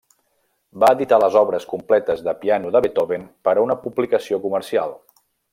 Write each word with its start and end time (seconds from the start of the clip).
Va 0.83 0.89
editar 0.97 1.19
les 1.23 1.37
obres 1.41 1.67
completes 1.75 2.25
de 2.29 2.35
piano 2.45 2.73
de 2.77 2.83
Beethoven 2.89 3.31
per 3.49 3.55
a 3.57 3.67
una 3.69 3.79
publicació 3.87 4.45
comercial. 4.49 4.99